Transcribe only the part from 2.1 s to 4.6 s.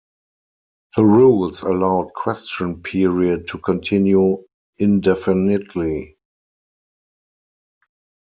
question period to continue